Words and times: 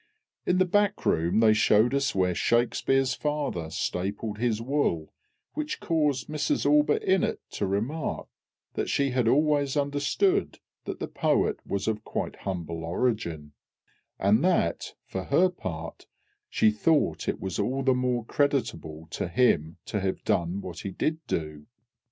In 0.47 0.57
the 0.57 0.65
back 0.65 1.05
room 1.05 1.41
they 1.41 1.53
showed 1.53 1.93
us 1.93 2.15
where 2.15 2.33
SHAKSPEARE'S 2.33 3.13
father 3.13 3.69
stapled 3.69 4.39
his 4.39 4.59
wool, 4.59 5.13
which 5.53 5.79
caused 5.79 6.25
Mrs 6.27 6.65
ALLBUTT 6.65 7.03
INNETT 7.03 7.39
to 7.51 7.67
remark 7.67 8.27
that 8.73 8.89
she 8.89 9.11
had 9.11 9.27
always 9.27 9.77
understood 9.77 10.57
that 10.85 10.99
the 10.99 11.07
poet 11.07 11.59
was 11.67 11.87
of 11.87 12.03
quite 12.03 12.37
humble 12.37 12.83
origin, 12.83 13.51
and 14.17 14.43
that, 14.43 14.95
for 15.05 15.25
her 15.25 15.49
part, 15.49 16.07
she 16.49 16.71
thought 16.71 17.29
it 17.29 17.39
was 17.39 17.59
all 17.59 17.83
the 17.83 17.93
more 17.93 18.25
creditable 18.25 19.05
to 19.11 19.27
him 19.27 19.77
to 19.85 19.99
have 19.99 20.23
done 20.23 20.61
what 20.61 20.79
he 20.79 20.89
did 20.89 21.19
do. 21.27 21.67